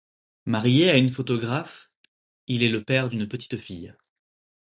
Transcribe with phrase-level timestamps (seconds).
[0.45, 1.91] Marié à une photographe,
[2.47, 3.95] il est le père d'une petite fille.